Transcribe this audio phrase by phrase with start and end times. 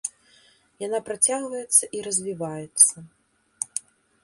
[0.83, 2.95] Яна працягваецца і развіваецца.